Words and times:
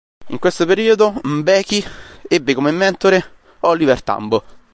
In 0.29 0.39
questo 0.39 0.65
periodo 0.65 1.13
Mbeki 1.25 1.83
ebbe 2.27 2.55
come 2.55 2.71
mentore 2.71 3.23
Oliver 3.59 4.01
Tambo. 4.01 4.43